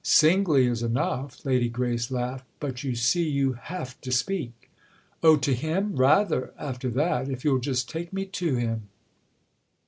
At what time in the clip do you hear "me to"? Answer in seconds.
8.11-8.55